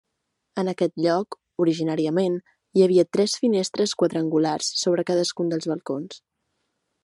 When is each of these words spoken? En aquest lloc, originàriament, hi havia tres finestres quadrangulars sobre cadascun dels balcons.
En 0.61 0.69
aquest 0.71 0.95
lloc, 1.05 1.37
originàriament, 1.65 2.39
hi 2.79 2.85
havia 2.87 3.07
tres 3.17 3.37
finestres 3.43 3.95
quadrangulars 4.03 4.73
sobre 4.85 5.07
cadascun 5.11 5.55
dels 5.57 5.73
balcons. 5.75 6.23